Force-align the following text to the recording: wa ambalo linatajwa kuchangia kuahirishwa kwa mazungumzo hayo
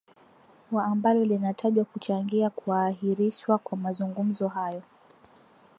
wa 0.71 0.85
ambalo 0.85 1.25
linatajwa 1.25 1.85
kuchangia 1.85 2.49
kuahirishwa 2.49 3.57
kwa 3.57 3.77
mazungumzo 3.77 4.47
hayo 4.47 4.81